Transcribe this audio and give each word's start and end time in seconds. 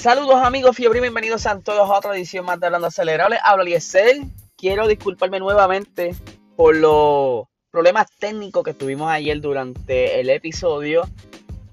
Saludos 0.00 0.36
amigos 0.36 0.76
Fiebre, 0.76 0.98
bienvenidos 1.02 1.44
a 1.44 1.60
todos 1.60 1.90
a 1.90 1.98
otra 1.98 2.16
edición 2.16 2.46
más 2.46 2.58
de 2.58 2.64
Hablando 2.64 2.86
Acelerable. 2.86 3.36
Hablo 3.44 3.64
Eliezer. 3.64 4.16
Quiero 4.56 4.88
disculparme 4.88 5.38
nuevamente 5.38 6.14
por 6.56 6.74
los 6.74 7.44
problemas 7.70 8.06
técnicos 8.18 8.64
que 8.64 8.72
tuvimos 8.72 9.10
ayer 9.10 9.38
durante 9.42 10.18
el 10.18 10.30
episodio. 10.30 11.02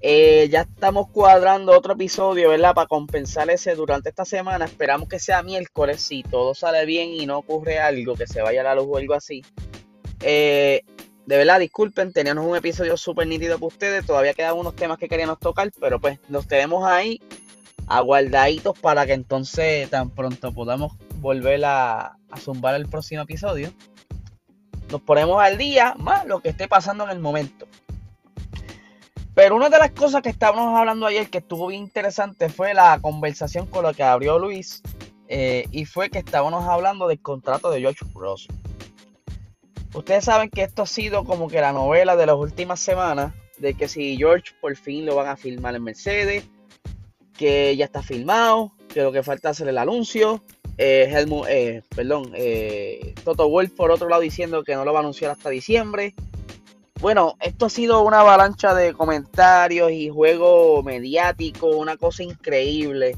Eh, 0.02 0.46
ya 0.50 0.60
estamos 0.60 1.08
cuadrando 1.08 1.72
otro 1.72 1.94
episodio, 1.94 2.50
¿verdad? 2.50 2.74
Para 2.74 2.86
compensar 2.86 3.48
ese 3.48 3.74
durante 3.74 4.10
esta 4.10 4.26
semana. 4.26 4.66
Esperamos 4.66 5.08
que 5.08 5.18
sea 5.18 5.42
miércoles, 5.42 6.02
si 6.02 6.22
todo 6.22 6.54
sale 6.54 6.84
bien 6.84 7.08
y 7.08 7.24
no 7.24 7.38
ocurre 7.38 7.78
algo, 7.78 8.14
que 8.14 8.26
se 8.26 8.42
vaya 8.42 8.60
a 8.60 8.64
la 8.64 8.74
luz 8.74 8.88
o 8.90 8.98
algo 8.98 9.14
así. 9.14 9.42
Eh, 10.20 10.82
de 11.24 11.36
verdad, 11.38 11.60
disculpen, 11.60 12.12
teníamos 12.12 12.44
un 12.44 12.56
episodio 12.56 12.94
súper 12.98 13.26
nítido 13.26 13.56
para 13.56 13.68
ustedes. 13.68 14.04
Todavía 14.04 14.34
quedan 14.34 14.58
unos 14.58 14.76
temas 14.76 14.98
que 14.98 15.08
queríamos 15.08 15.38
tocar, 15.38 15.70
pero 15.80 15.98
pues 15.98 16.18
los 16.28 16.46
tenemos 16.46 16.86
ahí 16.86 17.22
aguardaditos 17.88 18.78
para 18.78 19.06
que 19.06 19.12
entonces 19.12 19.88
tan 19.90 20.10
pronto 20.10 20.52
podamos 20.52 20.96
volver 21.16 21.64
a, 21.64 22.16
a 22.30 22.36
zumbar 22.38 22.74
el 22.74 22.86
próximo 22.86 23.22
episodio. 23.22 23.72
Nos 24.90 25.02
ponemos 25.02 25.42
al 25.42 25.58
día 25.58 25.94
más 25.98 26.26
lo 26.26 26.40
que 26.40 26.50
esté 26.50 26.68
pasando 26.68 27.04
en 27.04 27.10
el 27.10 27.18
momento. 27.18 27.66
Pero 29.38 29.54
una 29.54 29.68
de 29.68 29.78
las 29.78 29.92
cosas 29.92 30.20
que 30.20 30.30
estábamos 30.30 30.76
hablando 30.76 31.06
ayer 31.06 31.30
que 31.30 31.38
estuvo 31.38 31.68
bien 31.68 31.84
interesante 31.84 32.48
fue 32.48 32.74
la 32.74 32.98
conversación 33.00 33.66
con 33.66 33.84
la 33.84 33.94
que 33.94 34.02
abrió 34.02 34.36
Luis. 34.36 34.82
Eh, 35.28 35.66
y 35.70 35.84
fue 35.84 36.10
que 36.10 36.18
estábamos 36.18 36.64
hablando 36.66 37.06
del 37.06 37.20
contrato 37.20 37.70
de 37.70 37.80
George 37.80 38.04
Russell. 38.14 38.52
Ustedes 39.94 40.24
saben 40.24 40.50
que 40.50 40.62
esto 40.62 40.82
ha 40.82 40.86
sido 40.86 41.22
como 41.22 41.46
que 41.46 41.60
la 41.60 41.72
novela 41.72 42.16
de 42.16 42.26
las 42.26 42.34
últimas 42.34 42.80
semanas. 42.80 43.32
De 43.58 43.74
que 43.74 43.86
si 43.86 44.16
George 44.16 44.54
por 44.60 44.74
fin 44.74 45.06
lo 45.06 45.14
van 45.14 45.28
a 45.28 45.36
filmar 45.36 45.76
en 45.76 45.84
Mercedes. 45.84 46.44
Que 47.38 47.74
ya 47.74 47.86
está 47.86 48.02
filmado. 48.02 48.72
Que 48.92 49.00
lo 49.00 49.12
que 49.12 49.22
falta 49.22 49.48
es 49.48 49.56
hacer 49.56 49.68
el 49.68 49.78
anuncio. 49.78 50.42
Eh, 50.80 51.10
Helmut, 51.12 51.46
eh, 51.48 51.82
perdón, 51.94 52.30
eh, 52.34 53.12
Toto 53.24 53.48
Wolf 53.48 53.72
por 53.72 53.90
otro 53.90 54.08
lado 54.08 54.22
diciendo 54.22 54.62
que 54.62 54.76
no 54.76 54.84
lo 54.84 54.92
va 54.92 55.00
a 55.00 55.02
anunciar 55.02 55.32
hasta 55.32 55.50
diciembre. 55.50 56.14
Bueno, 57.00 57.34
esto 57.40 57.66
ha 57.66 57.70
sido 57.70 58.02
una 58.02 58.20
avalancha 58.20 58.74
de 58.74 58.92
comentarios 58.92 59.90
y 59.90 60.08
juego 60.08 60.82
mediático, 60.84 61.66
una 61.68 61.96
cosa 61.96 62.22
increíble. 62.22 63.16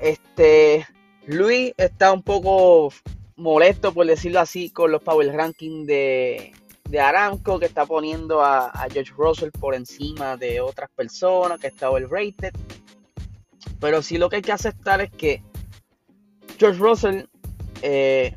Este, 0.00 0.86
Luis 1.26 1.72
está 1.78 2.12
un 2.12 2.22
poco 2.22 2.92
molesto, 3.36 3.92
por 3.92 4.06
decirlo 4.06 4.40
así, 4.40 4.68
con 4.68 4.92
los 4.92 5.02
Power 5.02 5.34
Rankings 5.34 5.86
de, 5.86 6.52
de 6.88 7.00
Aramco, 7.00 7.58
que 7.58 7.66
está 7.66 7.86
poniendo 7.86 8.42
a, 8.42 8.68
a, 8.68 8.88
George 8.90 9.12
Russell 9.16 9.50
por 9.50 9.74
encima 9.74 10.36
de 10.36 10.60
otras 10.60 10.90
personas, 10.90 11.58
que 11.58 11.68
está 11.68 11.90
overrated. 11.90 12.52
Pero 13.80 14.02
sí 14.02 14.18
lo 14.18 14.28
que 14.28 14.36
hay 14.36 14.42
que 14.42 14.52
aceptar 14.52 15.00
es 15.00 15.10
que 15.10 15.42
George 16.58 16.78
Russell 16.78 17.24
eh, 17.82 18.34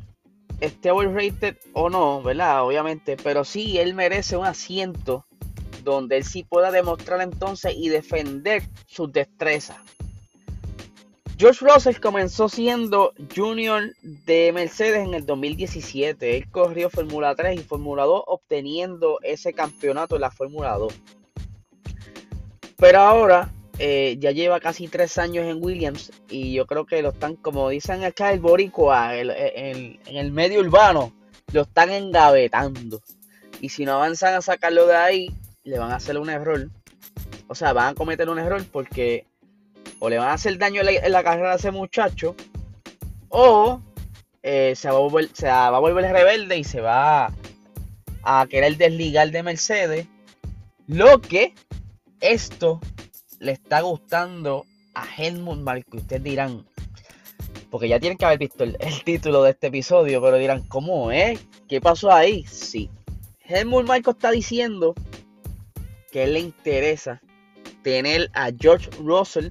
esté 0.60 0.90
overrated 0.90 1.56
o 1.72 1.88
no, 1.88 2.22
¿verdad? 2.22 2.64
Obviamente, 2.64 3.16
pero 3.16 3.44
sí, 3.44 3.78
él 3.78 3.94
merece 3.94 4.36
un 4.36 4.46
asiento 4.46 5.26
donde 5.82 6.18
él 6.18 6.24
sí 6.24 6.44
pueda 6.44 6.70
demostrar 6.70 7.20
entonces 7.22 7.74
y 7.76 7.88
defender 7.88 8.62
sus 8.86 9.10
destrezas. 9.12 9.78
George 11.38 11.64
Russell 11.64 12.00
comenzó 12.00 12.50
siendo 12.50 13.14
junior 13.34 13.94
de 14.02 14.52
Mercedes 14.52 15.06
en 15.06 15.14
el 15.14 15.24
2017. 15.24 16.36
Él 16.36 16.50
corrió 16.50 16.90
Fórmula 16.90 17.34
3 17.34 17.58
y 17.58 17.62
Fórmula 17.64 18.04
2 18.04 18.24
obteniendo 18.26 19.18
ese 19.22 19.54
campeonato 19.54 20.16
en 20.16 20.20
la 20.20 20.30
Fórmula 20.30 20.76
2. 20.76 20.92
Pero 22.76 22.98
ahora 23.00 23.50
eh, 23.82 24.18
ya 24.18 24.30
lleva 24.30 24.60
casi 24.60 24.88
tres 24.88 25.16
años 25.16 25.46
en 25.46 25.64
Williams 25.64 26.12
y 26.28 26.52
yo 26.52 26.66
creo 26.66 26.84
que 26.84 27.00
lo 27.00 27.08
están, 27.08 27.36
como 27.36 27.70
dicen 27.70 28.04
acá 28.04 28.30
el 28.30 28.38
boricua, 28.38 29.16
el, 29.16 29.30
el, 29.30 29.98
en 30.04 30.16
el 30.18 30.32
medio 30.32 30.60
urbano, 30.60 31.14
lo 31.54 31.62
están 31.62 31.90
engavetando. 31.90 33.00
Y 33.62 33.70
si 33.70 33.86
no 33.86 33.94
avanzan 33.94 34.34
a 34.34 34.42
sacarlo 34.42 34.86
de 34.86 34.96
ahí, 34.96 35.34
le 35.64 35.78
van 35.78 35.92
a 35.92 35.96
hacer 35.96 36.18
un 36.18 36.28
error. 36.28 36.68
O 37.48 37.54
sea, 37.54 37.72
van 37.72 37.88
a 37.88 37.94
cometer 37.94 38.28
un 38.28 38.38
error 38.38 38.62
porque 38.70 39.24
o 39.98 40.10
le 40.10 40.18
van 40.18 40.28
a 40.28 40.34
hacer 40.34 40.58
daño 40.58 40.82
en 40.82 41.12
la, 41.12 41.22
carrera 41.22 41.52
a 41.52 41.56
ese 41.56 41.70
muchacho 41.70 42.36
o 43.30 43.80
eh, 44.42 44.74
se, 44.76 44.90
va 44.90 44.96
a 44.96 45.00
volver, 45.00 45.30
se 45.32 45.46
va 45.46 45.68
a 45.68 45.78
volver 45.78 46.12
rebelde 46.12 46.58
y 46.58 46.64
se 46.64 46.82
va 46.82 47.32
a 48.24 48.46
querer 48.46 48.76
desligar 48.76 49.30
de 49.30 49.42
Mercedes. 49.42 50.06
Lo 50.86 51.22
que 51.22 51.54
esto 52.20 52.78
le 53.40 53.52
está 53.52 53.80
gustando 53.80 54.66
a 54.94 55.04
Helmut 55.16 55.58
Marko. 55.58 55.96
Ustedes 55.96 56.22
dirán, 56.22 56.64
porque 57.70 57.88
ya 57.88 57.98
tienen 57.98 58.16
que 58.16 58.26
haber 58.26 58.38
visto 58.38 58.62
el, 58.62 58.76
título 59.04 59.42
de 59.42 59.50
este 59.50 59.68
episodio, 59.68 60.22
pero 60.22 60.36
dirán, 60.36 60.62
¿cómo 60.68 61.10
es? 61.10 61.40
¿Qué 61.68 61.80
pasó 61.80 62.12
ahí? 62.12 62.44
Sí. 62.46 62.90
Helmut 63.40 63.86
Marko 63.86 64.12
está 64.12 64.30
diciendo 64.30 64.94
que 66.12 66.24
él 66.24 66.34
le 66.34 66.40
interesa 66.40 67.20
tener 67.82 68.30
a 68.34 68.50
George 68.56 68.90
Russell, 69.02 69.50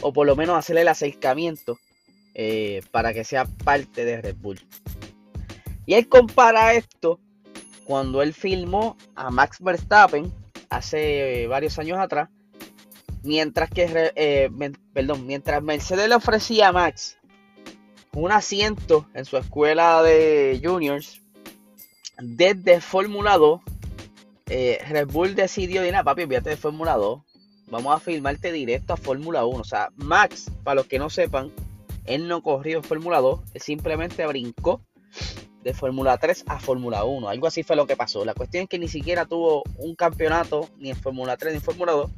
o 0.00 0.12
por 0.12 0.26
lo 0.26 0.36
menos 0.36 0.56
hacerle 0.56 0.82
el 0.82 0.88
acercamiento 0.88 1.78
eh, 2.34 2.82
para 2.92 3.12
que 3.12 3.24
sea 3.24 3.46
parte 3.64 4.04
de 4.04 4.22
Red 4.22 4.36
Bull. 4.36 4.60
Y 5.86 5.94
él 5.94 6.08
compara 6.08 6.74
esto 6.74 7.18
cuando 7.84 8.22
él 8.22 8.32
filmó 8.32 8.96
a 9.16 9.30
Max 9.30 9.58
Verstappen 9.60 10.32
hace 10.70 11.46
varios 11.48 11.78
años 11.78 11.98
atrás 11.98 12.28
mientras 13.28 13.68
que 13.68 14.10
eh, 14.16 14.50
perdón, 14.94 15.26
mientras 15.26 15.62
Mercedes 15.62 16.08
le 16.08 16.14
ofrecía 16.14 16.68
a 16.68 16.72
Max 16.72 17.18
un 18.14 18.32
asiento 18.32 19.06
en 19.12 19.26
su 19.26 19.36
escuela 19.36 20.02
de 20.02 20.58
juniors 20.64 21.20
desde 22.18 22.80
Fórmula 22.80 23.36
2 23.36 23.60
eh, 24.46 24.78
Red 24.88 25.08
Bull 25.08 25.34
decidió 25.34 25.82
papi 26.02 26.22
olvídate 26.22 26.50
de 26.50 26.56
Fórmula 26.56 26.94
2 26.94 27.20
vamos 27.66 27.94
a 27.94 28.00
filmarte 28.00 28.50
directo 28.50 28.94
a 28.94 28.96
Fórmula 28.96 29.44
1 29.44 29.60
o 29.60 29.64
sea 29.64 29.90
Max 29.96 30.50
para 30.64 30.76
los 30.76 30.86
que 30.86 30.98
no 30.98 31.10
sepan 31.10 31.52
él 32.06 32.28
no 32.28 32.42
corrió 32.42 32.78
en 32.78 32.84
Fórmula 32.84 33.20
2 33.20 33.40
él 33.52 33.60
simplemente 33.60 34.26
brincó 34.26 34.80
de 35.62 35.74
Fórmula 35.74 36.16
3 36.16 36.44
a 36.46 36.58
Fórmula 36.58 37.04
1 37.04 37.28
algo 37.28 37.46
así 37.46 37.62
fue 37.62 37.76
lo 37.76 37.86
que 37.86 37.96
pasó. 37.96 38.24
La 38.24 38.32
cuestión 38.32 38.62
es 38.62 38.68
que 38.70 38.78
ni 38.78 38.88
siquiera 38.88 39.26
tuvo 39.26 39.64
un 39.76 39.94
campeonato 39.96 40.68
ni 40.78 40.90
en 40.90 40.96
Fórmula 40.96 41.36
3 41.36 41.52
ni 41.52 41.58
en 41.58 41.62
Fórmula 41.62 41.92
2 41.92 42.10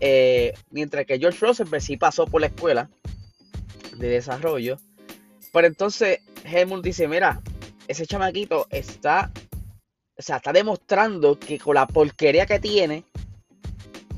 eh, 0.00 0.52
mientras 0.70 1.06
que 1.06 1.18
George 1.18 1.44
Russell 1.44 1.68
pues, 1.68 1.84
sí 1.84 1.96
pasó 1.96 2.26
por 2.26 2.40
la 2.40 2.48
escuela 2.48 2.90
de 3.96 4.08
desarrollo. 4.08 4.78
Pero 5.52 5.66
entonces 5.66 6.20
Helmut 6.44 6.84
dice, 6.84 7.08
mira, 7.08 7.40
ese 7.88 8.06
chamaquito 8.06 8.66
está, 8.70 9.32
o 10.18 10.22
sea, 10.22 10.36
está 10.36 10.52
demostrando 10.52 11.38
que 11.38 11.58
con 11.58 11.74
la 11.74 11.86
porquería 11.86 12.46
que 12.46 12.58
tiene, 12.58 13.04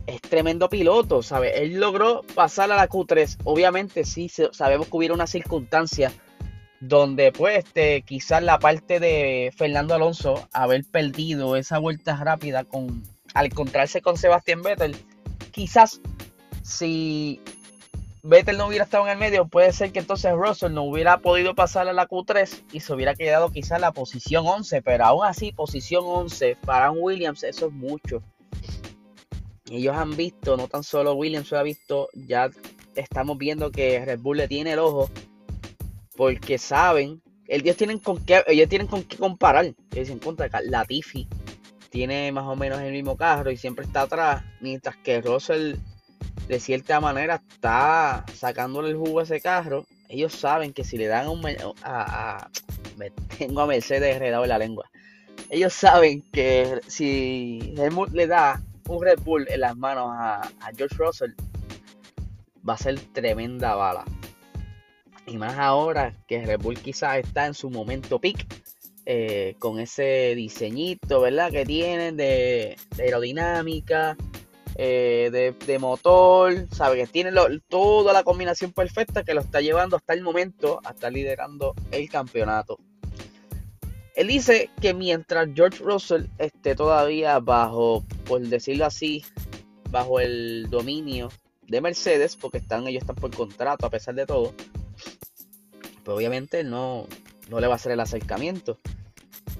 es 0.06 0.22
tremendo 0.22 0.70
piloto, 0.70 1.22
¿sabes? 1.22 1.52
Él 1.56 1.78
logró 1.78 2.22
pasar 2.34 2.72
a 2.72 2.76
la 2.76 2.88
Q3. 2.88 3.38
Obviamente 3.44 4.04
sí 4.04 4.30
sabemos 4.52 4.88
que 4.88 4.96
hubiera 4.96 5.14
una 5.14 5.26
circunstancia 5.26 6.10
donde 6.80 7.32
pues 7.32 7.58
este, 7.58 8.02
quizás 8.02 8.42
la 8.42 8.58
parte 8.58 9.00
de 9.00 9.52
Fernando 9.56 9.94
Alonso 9.94 10.48
haber 10.52 10.84
perdido 10.84 11.56
esa 11.56 11.78
vuelta 11.78 12.16
rápida 12.16 12.64
con 12.64 13.02
al 13.34 13.46
encontrarse 13.46 14.00
con 14.00 14.16
Sebastián 14.16 14.62
Vettel 14.62 14.96
quizás 15.50 16.00
si 16.62 17.40
Vettel 18.22 18.58
no 18.58 18.66
hubiera 18.66 18.84
estado 18.84 19.04
en 19.06 19.12
el 19.12 19.18
medio, 19.18 19.46
puede 19.46 19.72
ser 19.72 19.92
que 19.92 20.00
entonces 20.00 20.32
Russell 20.32 20.72
no 20.72 20.82
hubiera 20.84 21.18
podido 21.18 21.54
pasar 21.54 21.88
a 21.88 21.92
la 21.92 22.08
Q3 22.08 22.64
y 22.72 22.80
se 22.80 22.92
hubiera 22.92 23.14
quedado 23.14 23.50
quizás 23.50 23.80
la 23.80 23.92
posición 23.92 24.46
11, 24.46 24.82
pero 24.82 25.04
aún 25.04 25.24
así, 25.24 25.52
posición 25.52 26.04
11 26.06 26.56
para 26.56 26.90
un 26.90 26.98
Williams, 27.00 27.42
eso 27.42 27.66
es 27.68 27.72
mucho. 27.72 28.22
Ellos 29.70 29.96
han 29.96 30.16
visto, 30.16 30.56
no 30.56 30.68
tan 30.68 30.82
solo 30.82 31.14
Williams 31.14 31.50
lo 31.50 31.58
ha 31.58 31.62
visto, 31.62 32.08
ya 32.14 32.50
estamos 32.94 33.38
viendo 33.38 33.70
que 33.70 34.04
Red 34.04 34.20
Bull 34.20 34.38
le 34.38 34.48
tiene 34.48 34.72
el 34.72 34.78
ojo 34.78 35.10
porque 36.16 36.58
saben, 36.58 37.22
ellos 37.46 37.76
tienen 37.76 37.98
con 37.98 38.22
qué, 38.24 38.42
ellos 38.46 38.68
tienen 38.68 38.88
con 38.88 39.04
qué 39.04 39.16
comparar. 39.16 39.64
Ellos 39.64 39.76
dicen 39.90 40.18
contra 40.18 40.50
Latifi 40.62 41.28
tiene 41.90 42.30
más 42.32 42.44
o 42.44 42.56
menos 42.56 42.80
el 42.80 42.92
mismo 42.92 43.16
carro 43.16 43.50
y 43.50 43.56
siempre 43.56 43.84
está 43.84 44.02
atrás, 44.02 44.44
mientras 44.60 44.96
que 44.96 45.20
Russell 45.20 45.76
de 46.46 46.60
cierta 46.60 47.00
manera 47.00 47.42
está 47.48 48.24
sacándole 48.34 48.90
el 48.90 48.96
jugo 48.96 49.20
a 49.20 49.22
ese 49.24 49.40
carro. 49.40 49.86
Ellos 50.08 50.32
saben 50.32 50.72
que 50.72 50.84
si 50.84 50.96
le 50.96 51.06
dan 51.06 51.28
un... 51.28 51.42
A, 51.82 52.48
me 52.96 53.10
tengo 53.38 53.60
a 53.60 53.66
Mercedes 53.66 54.16
enredado 54.16 54.44
en 54.44 54.48
la 54.48 54.58
lengua. 54.58 54.90
Ellos 55.50 55.72
saben 55.72 56.22
que 56.32 56.80
si 56.86 57.74
Helmut 57.76 58.10
le 58.10 58.26
da 58.26 58.62
un 58.88 59.02
Red 59.02 59.20
Bull 59.20 59.46
en 59.48 59.60
las 59.60 59.76
manos 59.76 60.08
a, 60.10 60.42
a 60.42 60.72
George 60.76 60.96
Russell, 60.96 61.32
va 62.68 62.74
a 62.74 62.78
ser 62.78 62.98
tremenda 63.12 63.74
bala. 63.74 64.04
Y 65.26 65.36
más 65.36 65.58
ahora 65.58 66.14
que 66.26 66.44
Red 66.44 66.60
Bull 66.60 66.78
quizás 66.78 67.18
está 67.18 67.46
en 67.46 67.54
su 67.54 67.68
momento 67.68 68.18
peak 68.18 68.46
eh, 69.10 69.54
con 69.58 69.80
ese 69.80 70.34
diseñito, 70.36 71.22
¿verdad? 71.22 71.50
Que 71.50 71.64
tienen 71.64 72.18
de, 72.18 72.76
aerodinámica. 72.98 74.18
eh, 74.74 75.54
de, 75.66 75.78
motor, 75.78 76.66
sabe 76.70 76.98
que 76.98 77.06
tiene 77.06 77.32
toda 77.68 78.12
la 78.12 78.22
combinación 78.22 78.70
perfecta 78.72 79.24
que 79.24 79.32
lo 79.32 79.40
está 79.40 79.62
llevando 79.62 79.96
hasta 79.96 80.12
el 80.12 80.20
momento 80.20 80.80
a 80.84 80.90
estar 80.90 81.10
liderando 81.10 81.74
el 81.90 82.10
campeonato. 82.10 82.78
Él 84.14 84.28
dice 84.28 84.68
que 84.78 84.92
mientras 84.92 85.48
George 85.54 85.82
Russell 85.82 86.26
esté 86.36 86.74
todavía 86.74 87.38
bajo, 87.38 88.04
por 88.26 88.42
decirlo 88.42 88.84
así, 88.84 89.24
bajo 89.90 90.20
el 90.20 90.68
dominio 90.68 91.30
de 91.66 91.80
Mercedes, 91.80 92.36
porque 92.36 92.58
están, 92.58 92.86
ellos 92.86 93.04
están 93.04 93.16
por 93.16 93.34
contrato 93.34 93.86
a 93.86 93.90
pesar 93.90 94.14
de 94.16 94.26
todo, 94.26 94.52
pues 96.04 96.14
obviamente 96.14 96.62
no, 96.62 97.06
no 97.48 97.58
le 97.58 97.68
va 97.68 97.72
a 97.72 97.76
hacer 97.76 97.92
el 97.92 98.00
acercamiento. 98.00 98.78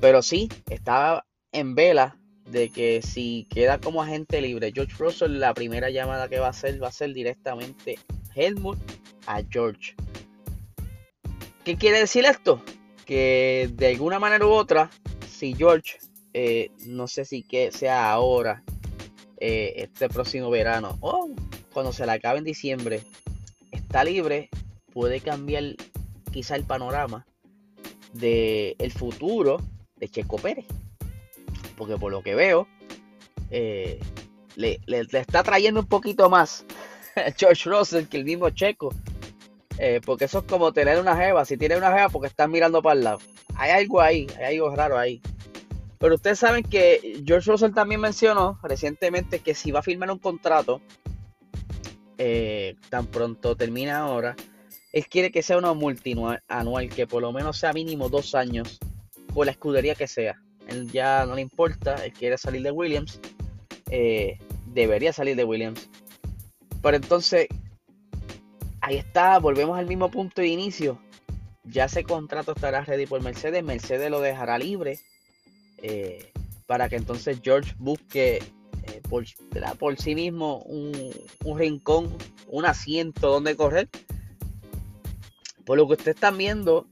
Pero 0.01 0.23
sí, 0.23 0.49
está 0.71 1.25
en 1.53 1.75
vela 1.75 2.17
de 2.47 2.71
que 2.71 3.03
si 3.03 3.47
queda 3.51 3.79
como 3.79 4.03
agente 4.03 4.41
libre 4.41 4.73
George 4.73 4.95
Russell, 4.99 5.39
la 5.39 5.55
primera 5.55 5.91
llamada 5.91 6.29
que 6.29 6.39
va 6.39 6.47
a 6.47 6.51
hacer 6.51 6.83
va 6.83 6.89
a 6.89 6.93
ser 6.93 7.13
directamente 7.13 7.99
Helmut 8.35 8.79
a 9.27 9.43
George. 9.51 9.95
¿Qué 11.65 11.77
quiere 11.77 12.01
decir 12.01 12.25
esto? 12.25 12.63
Que 13.05 13.69
de 13.75 13.89
alguna 13.89 14.19
manera 14.19 14.47
u 14.47 14.51
otra, 14.51 14.91
si 15.29 15.55
George, 15.55 15.99
eh, 16.33 16.71
no 16.87 17.09
sé 17.09 17.25
si 17.25 17.43
que 17.43 17.73
sea 17.73 18.11
ahora, 18.11 18.63
eh, 19.39 19.75
este 19.77 20.09
próximo 20.09 20.49
verano, 20.51 20.97
o 21.01 21.29
cuando 21.73 21.93
se 21.93 22.07
le 22.07 22.13
acabe 22.13 22.39
en 22.39 22.45
diciembre, 22.45 23.03
está 23.73 24.05
libre, 24.05 24.49
puede 24.93 25.21
cambiar 25.21 25.75
quizá 26.33 26.57
el 26.57 26.65
panorama 26.65 27.27
del 28.15 28.75
el 28.79 28.93
futuro 28.93 29.59
de 29.99 30.09
Checo 30.09 30.37
Pérez 30.37 30.67
porque 31.79 31.97
por 31.97 32.13
lo 32.13 32.23
que 32.23 32.35
veo, 32.35 32.69
eh, 33.51 34.01
le, 34.57 34.81
está 35.13 35.43
trayendo 35.43 35.81
un 35.81 35.87
poquito 35.87 36.29
más 36.29 36.67
George 37.39 37.71
Russell 37.71 38.07
que 38.07 38.19
el 38.19 38.25
mismo 38.25 38.51
Checo. 38.51 38.93
Eh, 39.79 40.01
porque 40.05 40.25
eso 40.25 40.41
es 40.41 40.45
como 40.45 40.73
tener 40.73 40.99
una 40.99 41.17
jeva. 41.17 41.45
Si 41.45 41.57
tiene 41.57 41.77
una 41.77 41.93
jeva, 41.93 42.09
porque 42.09 42.27
están 42.27 42.51
mirando 42.51 42.83
para 42.83 42.99
el 42.99 43.05
lado. 43.05 43.19
Hay 43.55 43.71
algo 43.71 44.01
ahí, 44.01 44.27
hay 44.37 44.57
algo 44.57 44.75
raro 44.75 44.99
ahí. 44.99 45.23
Pero 45.99 46.17
ustedes 46.17 46.41
saben 46.41 46.65
que 46.65 47.23
George 47.25 47.51
Russell 47.51 47.73
también 47.73 48.01
mencionó 48.01 48.59
recientemente 48.63 49.39
que 49.39 49.55
si 49.55 49.71
va 49.71 49.81
a 49.81 49.83
firmar 49.83 50.11
un 50.11 50.19
contrato, 50.19 50.81
eh, 52.19 52.75
tan 52.89 53.07
pronto 53.07 53.57
termina 53.57 53.99
ahora, 53.99 54.35
él 54.93 55.07
quiere 55.07 55.31
que 55.31 55.43
sea 55.43 55.59
uno 55.59 55.75
multianual, 55.75 56.41
que 56.95 57.07
por 57.07 57.23
lo 57.23 57.33
menos 57.33 57.59
sea 57.59 57.73
mínimo 57.73 58.09
dos 58.09 58.35
años, 58.35 58.79
con 59.33 59.47
la 59.47 59.53
escudería 59.53 59.95
que 59.95 60.07
sea. 60.07 60.41
Él 60.67 60.91
ya 60.91 61.25
no 61.27 61.35
le 61.35 61.41
importa, 61.41 61.95
él 62.05 62.13
quiere 62.13 62.37
salir 62.37 62.63
de 62.63 62.71
Williams. 62.71 63.21
Eh, 63.91 64.39
debería 64.67 65.13
salir 65.13 65.37
de 65.37 65.45
Williams. 65.45 65.89
Pero 66.83 66.97
entonces, 66.97 67.49
ahí 68.81 68.97
está, 68.97 69.39
volvemos 69.39 69.79
al 69.79 69.87
mismo 69.87 70.11
punto 70.11 70.41
de 70.41 70.49
inicio. 70.49 71.01
Ya 71.65 71.87
ese 71.87 72.05
contrato 72.05 72.53
estará 72.53 72.83
ready 72.83 73.07
por 73.07 73.23
Mercedes. 73.23 73.65
Mercedes 73.65 74.11
lo 74.11 74.21
dejará 74.21 74.59
libre. 74.59 74.99
Eh, 75.83 76.33
para 76.67 76.89
que 76.89 76.97
entonces 76.97 77.41
George 77.43 77.75
busque 77.79 78.37
eh, 78.37 79.01
por, 79.09 79.25
por, 79.79 79.97
sí 79.97 80.15
mismo 80.15 80.59
un, 80.65 80.93
un, 81.45 81.59
rincón, 81.59 82.15
un 82.47 82.67
asiento 82.67 83.31
donde 83.31 83.57
correr. 83.57 83.89
Por 85.65 85.79
lo 85.79 85.87
que 85.87 85.95
ustedes 85.95 86.17
están 86.17 86.37
viendo, 86.37 86.87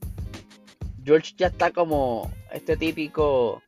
George 1.06 1.34
ya 1.38 1.46
está 1.46 1.70
como 1.70 2.30
este 2.52 2.76
típico 2.76 3.62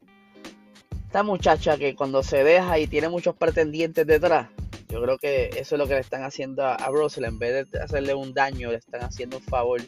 esta 1.06 1.22
muchacha 1.22 1.78
que 1.78 1.94
cuando 1.94 2.22
se 2.22 2.44
deja 2.44 2.78
y 2.78 2.86
tiene 2.86 3.08
muchos 3.08 3.34
pretendientes 3.34 4.06
detrás, 4.06 4.48
yo 4.90 5.00
creo 5.00 5.16
que 5.16 5.48
eso 5.56 5.74
es 5.74 5.78
lo 5.78 5.86
que 5.86 5.94
le 5.94 6.00
están 6.00 6.22
haciendo 6.22 6.66
a, 6.66 6.76
Russell. 6.88 7.24
En 7.24 7.38
vez 7.38 7.70
de 7.70 7.80
hacerle 7.80 8.12
un 8.12 8.34
daño, 8.34 8.70
le 8.70 8.76
están 8.76 9.02
haciendo 9.02 9.38
un 9.38 9.42
favor. 9.42 9.80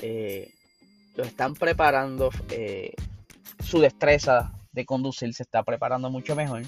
Eh, 0.00 0.54
lo 1.16 1.24
están 1.24 1.52
preparando. 1.54 2.30
Eh, 2.50 2.94
su 3.62 3.80
destreza 3.80 4.52
de 4.72 4.86
conducir 4.86 5.34
se 5.34 5.42
está 5.42 5.62
preparando 5.64 6.08
mucho 6.10 6.34
mejor. 6.34 6.62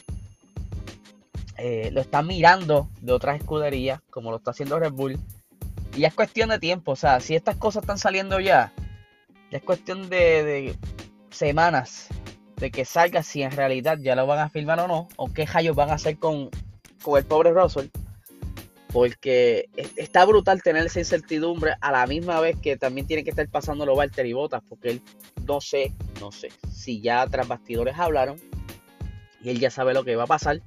Eh, 1.56 1.90
lo 1.92 2.02
están 2.02 2.26
mirando 2.26 2.90
de 3.00 3.12
otras 3.12 3.38
escuderías, 3.38 4.02
como 4.10 4.30
lo 4.30 4.36
está 4.36 4.50
haciendo 4.50 4.78
Red 4.78 4.92
Bull. 4.92 5.18
Y 5.96 6.04
es 6.04 6.12
cuestión 6.12 6.50
de 6.50 6.58
tiempo. 6.58 6.92
O 6.92 6.96
sea, 6.96 7.20
si 7.20 7.34
estas 7.34 7.56
cosas 7.56 7.82
están 7.82 7.98
saliendo 7.98 8.40
ya, 8.40 8.74
es 9.50 9.62
cuestión 9.62 10.08
de, 10.08 10.76
semanas 11.30 12.08
de 12.56 12.70
que 12.70 12.84
salga 12.84 13.22
si 13.22 13.42
en 13.42 13.52
realidad 13.52 13.98
ya 14.00 14.14
lo 14.14 14.26
van 14.26 14.40
a 14.40 14.50
filmar 14.50 14.80
o 14.80 14.88
no, 14.88 15.08
o 15.16 15.32
qué 15.32 15.46
rayos 15.46 15.74
van 15.74 15.90
a 15.90 15.94
hacer 15.94 16.18
con, 16.18 16.50
con 17.02 17.18
el 17.18 17.24
pobre 17.24 17.52
Russell. 17.52 17.88
Porque 18.92 19.68
está 19.96 20.24
brutal 20.24 20.62
tener 20.62 20.84
esa 20.84 20.98
incertidumbre 20.98 21.74
a 21.80 21.92
la 21.92 22.06
misma 22.08 22.40
vez 22.40 22.56
que 22.60 22.76
también 22.76 23.06
tiene 23.06 23.22
que 23.22 23.30
estar 23.30 23.48
pasando 23.48 23.86
los 23.86 23.96
Walter 23.96 24.26
y 24.26 24.32
Botas, 24.32 24.62
porque 24.68 24.90
él 24.90 25.02
no 25.46 25.60
sé, 25.60 25.92
no 26.20 26.32
sé 26.32 26.48
si 26.72 27.00
ya 27.00 27.24
tras 27.28 27.46
bastidores 27.46 27.96
hablaron 27.98 28.36
y 29.42 29.50
él 29.50 29.60
ya 29.60 29.70
sabe 29.70 29.94
lo 29.94 30.04
que 30.04 30.16
va 30.16 30.24
a 30.24 30.26
pasar, 30.26 30.60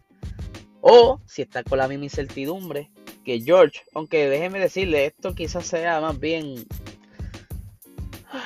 o 0.82 1.22
si 1.26 1.42
está 1.42 1.64
con 1.64 1.78
la 1.78 1.88
misma 1.88 2.06
incertidumbre 2.06 2.90
que 3.24 3.42
George, 3.42 3.82
aunque 3.94 4.30
déjeme 4.30 4.60
decirle, 4.60 5.06
esto 5.06 5.34
quizás 5.34 5.66
sea 5.66 6.02
más 6.02 6.20
bien 6.20 6.66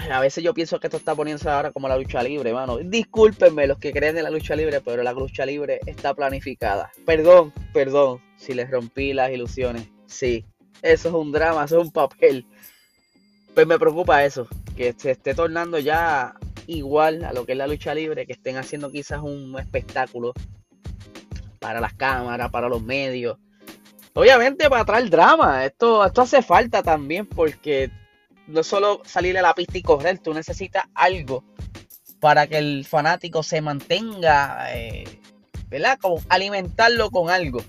a 0.11 0.19
veces 0.19 0.43
yo 0.43 0.53
pienso 0.53 0.79
que 0.79 0.87
esto 0.87 0.97
está 0.97 1.15
poniéndose 1.15 1.49
ahora 1.49 1.71
como 1.71 1.87
la 1.87 1.97
lucha 1.97 2.21
libre, 2.23 2.53
mano. 2.53 2.77
Discúlpenme 2.77 3.67
los 3.67 3.77
que 3.77 3.91
creen 3.91 4.17
en 4.17 4.23
la 4.23 4.29
lucha 4.29 4.55
libre, 4.55 4.81
pero 4.81 5.03
la 5.03 5.13
lucha 5.13 5.45
libre 5.45 5.79
está 5.85 6.13
planificada. 6.13 6.91
Perdón, 7.05 7.53
perdón 7.73 8.21
si 8.37 8.53
les 8.53 8.69
rompí 8.69 9.13
las 9.13 9.31
ilusiones. 9.31 9.87
Sí, 10.05 10.45
eso 10.81 11.09
es 11.09 11.13
un 11.15 11.31
drama, 11.31 11.65
eso 11.65 11.79
es 11.79 11.85
un 11.85 11.91
papel. 11.91 12.45
Pues 13.53 13.67
me 13.67 13.79
preocupa 13.79 14.23
eso, 14.23 14.47
que 14.75 14.93
se 14.93 15.11
esté 15.11 15.33
tornando 15.33 15.79
ya 15.79 16.35
igual 16.67 17.23
a 17.23 17.33
lo 17.33 17.45
que 17.45 17.53
es 17.53 17.57
la 17.57 17.67
lucha 17.67 17.93
libre, 17.93 18.25
que 18.25 18.33
estén 18.33 18.57
haciendo 18.57 18.91
quizás 18.91 19.21
un 19.21 19.57
espectáculo 19.59 20.33
para 21.59 21.81
las 21.81 21.93
cámaras, 21.93 22.51
para 22.51 22.69
los 22.69 22.83
medios. 22.83 23.37
Obviamente 24.13 24.69
para 24.69 24.85
traer 24.85 25.09
drama, 25.09 25.65
esto, 25.65 26.05
esto 26.05 26.21
hace 26.21 26.41
falta 26.41 26.81
también 26.81 27.25
porque 27.25 27.91
no 28.47 28.63
solo 28.63 29.01
salir 29.05 29.37
a 29.37 29.41
la 29.41 29.53
pista 29.53 29.77
y 29.77 29.81
correr, 29.81 30.19
tú 30.19 30.33
necesitas 30.33 30.85
algo 30.93 31.43
para 32.19 32.47
que 32.47 32.57
el 32.57 32.85
fanático 32.85 33.43
se 33.43 33.61
mantenga, 33.61 34.75
eh, 34.75 35.19
¿verdad? 35.69 35.99
Como 36.01 36.21
alimentarlo 36.29 37.11
con 37.11 37.29
algo 37.29 37.59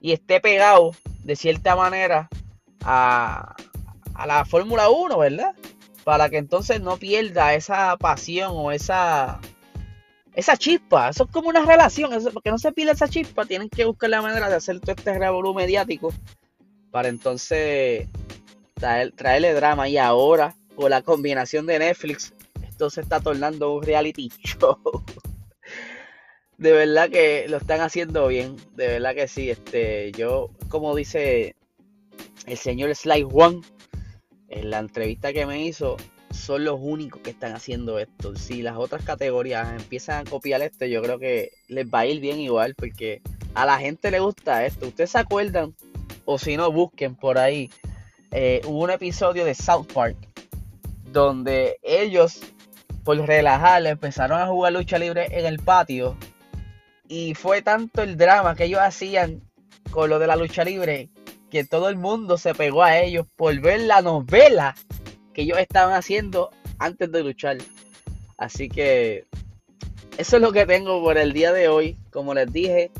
y 0.00 0.12
esté 0.12 0.40
pegado 0.40 0.92
de 1.24 1.36
cierta 1.36 1.74
manera 1.74 2.28
a, 2.82 3.56
a 4.14 4.26
la 4.26 4.44
Fórmula 4.44 4.90
1, 4.90 5.18
¿verdad? 5.18 5.54
Para 6.04 6.28
que 6.30 6.38
entonces 6.38 6.80
no 6.80 6.96
pierda 6.96 7.54
esa 7.54 7.96
pasión 7.96 8.52
o 8.54 8.72
esa, 8.72 9.40
esa 10.34 10.56
chispa. 10.56 11.08
Eso 11.08 11.24
es 11.24 11.30
como 11.30 11.48
una 11.48 11.64
relación, 11.64 12.12
eso, 12.12 12.30
porque 12.32 12.50
no 12.50 12.58
se 12.58 12.72
pierda 12.72 12.92
esa 12.92 13.08
chispa, 13.08 13.44
tienen 13.44 13.68
que 13.68 13.84
buscar 13.84 14.10
la 14.10 14.22
manera 14.22 14.48
de 14.48 14.56
hacer 14.56 14.80
todo 14.80 14.92
este 14.92 15.18
revolú 15.18 15.54
mediático 15.54 16.12
para 16.90 17.08
entonces 17.08 18.08
traerle 18.80 19.54
drama 19.54 19.88
y 19.88 19.98
ahora 19.98 20.56
con 20.74 20.90
la 20.90 21.02
combinación 21.02 21.66
de 21.66 21.78
Netflix 21.78 22.32
esto 22.80 22.88
se 22.88 23.02
está 23.02 23.20
tornando 23.20 23.74
un 23.74 23.82
reality 23.82 24.30
show. 24.42 24.78
de 26.56 26.72
verdad 26.72 27.10
que 27.10 27.46
lo 27.48 27.58
están 27.58 27.82
haciendo 27.82 28.26
bien, 28.28 28.56
de 28.74 28.88
verdad 28.88 29.14
que 29.14 29.28
sí. 29.28 29.50
Este, 29.50 30.12
yo, 30.12 30.50
como 30.68 30.94
dice 30.94 31.56
el 32.46 32.56
señor 32.56 32.94
Sly 32.94 33.26
One 33.30 33.60
en 34.48 34.70
la 34.70 34.78
entrevista 34.78 35.34
que 35.34 35.44
me 35.44 35.62
hizo, 35.66 35.98
son 36.30 36.64
los 36.64 36.80
únicos 36.80 37.20
que 37.20 37.30
están 37.30 37.52
haciendo 37.54 37.98
esto. 37.98 38.34
Si 38.36 38.62
las 38.62 38.78
otras 38.78 39.04
categorías 39.04 39.78
empiezan 39.78 40.26
a 40.26 40.30
copiar 40.30 40.62
esto, 40.62 40.86
yo 40.86 41.02
creo 41.02 41.18
que 41.18 41.50
les 41.68 41.86
va 41.86 42.00
a 42.00 42.06
ir 42.06 42.20
bien 42.20 42.40
igual, 42.40 42.74
porque 42.74 43.20
a 43.52 43.66
la 43.66 43.78
gente 43.78 44.10
le 44.10 44.20
gusta 44.20 44.64
esto. 44.64 44.88
¿Ustedes 44.88 45.10
se 45.10 45.18
acuerdan? 45.18 45.74
O 46.24 46.38
si 46.38 46.56
no, 46.56 46.72
busquen 46.72 47.14
por 47.14 47.36
ahí 47.36 47.70
eh, 48.32 48.60
hubo 48.64 48.84
un 48.84 48.90
episodio 48.90 49.44
de 49.44 49.54
South 49.54 49.86
Park 49.92 50.16
donde 51.04 51.78
ellos, 51.82 52.40
por 53.04 53.18
relajar, 53.18 53.84
empezaron 53.86 54.40
a 54.40 54.46
jugar 54.46 54.72
lucha 54.72 54.98
libre 54.98 55.26
en 55.32 55.46
el 55.46 55.58
patio. 55.58 56.16
Y 57.08 57.34
fue 57.34 57.62
tanto 57.62 58.02
el 58.02 58.16
drama 58.16 58.54
que 58.54 58.64
ellos 58.64 58.80
hacían 58.80 59.42
con 59.90 60.08
lo 60.08 60.20
de 60.20 60.28
la 60.28 60.36
lucha 60.36 60.62
libre 60.62 61.08
que 61.50 61.64
todo 61.64 61.88
el 61.88 61.96
mundo 61.96 62.38
se 62.38 62.54
pegó 62.54 62.84
a 62.84 62.98
ellos 63.00 63.26
por 63.34 63.58
ver 63.60 63.80
la 63.80 64.02
novela 64.02 64.76
que 65.34 65.42
ellos 65.42 65.58
estaban 65.58 65.94
haciendo 65.94 66.50
antes 66.78 67.10
de 67.10 67.24
luchar. 67.24 67.58
Así 68.38 68.68
que 68.68 69.26
eso 70.16 70.36
es 70.36 70.42
lo 70.42 70.52
que 70.52 70.66
tengo 70.66 71.02
por 71.02 71.18
el 71.18 71.32
día 71.32 71.52
de 71.52 71.66
hoy. 71.66 71.96
Como 72.12 72.34
les 72.34 72.52
dije, 72.52 72.92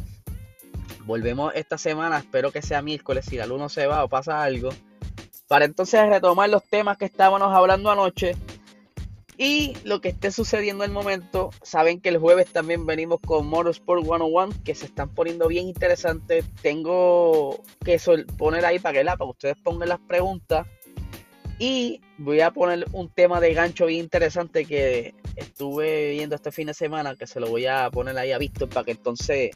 volvemos 1.04 1.52
esta 1.54 1.78
semana. 1.78 2.18
Espero 2.18 2.50
que 2.50 2.62
sea 2.62 2.82
miércoles. 2.82 3.26
Si 3.26 3.36
la 3.36 3.46
luna 3.46 3.68
se 3.68 3.86
va 3.86 4.02
o 4.02 4.08
pasa 4.08 4.42
algo 4.42 4.70
para 5.50 5.64
entonces 5.64 6.08
retomar 6.08 6.48
los 6.48 6.62
temas 6.62 6.96
que 6.96 7.06
estábamos 7.06 7.52
hablando 7.52 7.90
anoche 7.90 8.36
Y 9.36 9.76
lo 9.82 10.00
que 10.00 10.10
esté 10.10 10.30
sucediendo 10.30 10.84
en 10.84 10.90
el 10.90 10.94
momento, 10.94 11.50
saben 11.62 12.00
que 12.00 12.08
el 12.10 12.18
jueves 12.18 12.52
también 12.52 12.86
venimos 12.86 13.18
con 13.18 13.48
Motorsport 13.48 14.04
101, 14.04 14.52
que 14.64 14.76
se 14.76 14.86
están 14.86 15.08
poniendo 15.08 15.48
bien 15.48 15.66
interesantes. 15.66 16.44
Tengo 16.62 17.64
que 17.84 18.00
poner 18.38 18.64
ahí 18.64 18.78
para 18.78 18.92
que, 18.92 19.02
la, 19.02 19.16
para 19.16 19.26
que 19.26 19.30
ustedes 19.32 19.56
pongan 19.56 19.88
las 19.88 19.98
preguntas. 19.98 20.68
Y 21.58 22.00
voy 22.16 22.42
a 22.42 22.52
poner 22.52 22.86
un 22.92 23.08
tema 23.08 23.40
de 23.40 23.52
gancho 23.52 23.86
bien 23.86 24.04
interesante 24.04 24.64
que 24.66 25.16
estuve 25.34 26.10
viendo 26.12 26.36
este 26.36 26.52
fin 26.52 26.68
de 26.68 26.74
semana, 26.74 27.16
que 27.16 27.26
se 27.26 27.40
lo 27.40 27.48
voy 27.48 27.66
a 27.66 27.90
poner 27.90 28.16
ahí 28.18 28.30
a 28.30 28.38
Víctor 28.38 28.68
para 28.68 28.84
que 28.84 28.92
entonces 28.92 29.50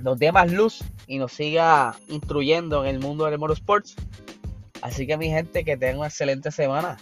nos 0.00 0.18
dé 0.18 0.32
más 0.32 0.50
luz 0.50 0.82
y 1.06 1.18
nos 1.18 1.32
siga 1.32 1.94
instruyendo 2.08 2.84
en 2.84 2.96
el 2.96 3.00
mundo 3.00 3.26
del 3.26 3.38
motorsports. 3.38 3.94
Así 4.84 5.06
que 5.06 5.16
mi 5.16 5.30
gente, 5.30 5.64
que 5.64 5.78
tengan 5.78 5.96
una 6.00 6.08
excelente 6.08 6.50
semana. 6.50 6.98